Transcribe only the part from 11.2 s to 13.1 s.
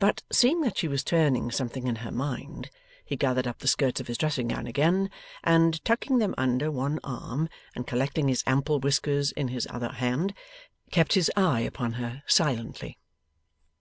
eye upon her, silently.